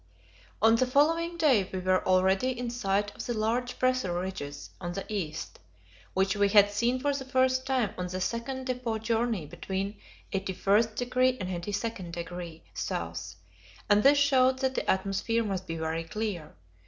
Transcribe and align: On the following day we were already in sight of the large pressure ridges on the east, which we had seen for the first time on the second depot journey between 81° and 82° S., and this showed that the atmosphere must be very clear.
On 0.63 0.77
the 0.77 0.87
following 0.87 1.37
day 1.37 1.69
we 1.71 1.77
were 1.77 2.03
already 2.07 2.57
in 2.57 2.71
sight 2.71 3.15
of 3.15 3.23
the 3.27 3.35
large 3.35 3.77
pressure 3.77 4.19
ridges 4.19 4.71
on 4.81 4.93
the 4.93 5.05
east, 5.13 5.59
which 6.15 6.35
we 6.35 6.49
had 6.49 6.71
seen 6.71 6.99
for 6.99 7.13
the 7.13 7.23
first 7.23 7.67
time 7.67 7.93
on 7.99 8.07
the 8.07 8.19
second 8.19 8.65
depot 8.65 8.97
journey 8.97 9.45
between 9.45 9.99
81° 10.33 11.37
and 11.39 11.63
82° 11.63 12.61
S., 12.89 13.35
and 13.91 14.01
this 14.01 14.17
showed 14.17 14.57
that 14.57 14.73
the 14.73 14.89
atmosphere 14.89 15.43
must 15.43 15.67
be 15.67 15.75
very 15.77 16.05
clear. 16.05 16.55